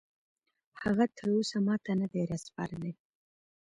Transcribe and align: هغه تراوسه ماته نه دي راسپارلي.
هغه 0.81 1.03
تراوسه 1.17 1.57
ماته 1.67 1.91
نه 2.01 2.07
دي 2.11 2.21
راسپارلي. 2.31 2.91